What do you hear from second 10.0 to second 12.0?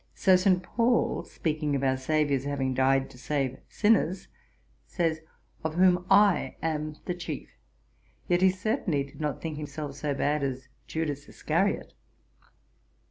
bad as Judas Iscariot.'